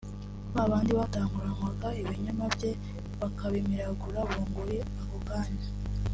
[0.53, 2.71] Ba bandi batanguranwaga ibinyoma bye
[3.19, 5.67] bakabimiragura bunguri ako kanya